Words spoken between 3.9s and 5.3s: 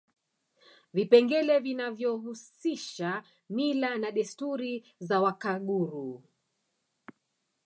na desturi za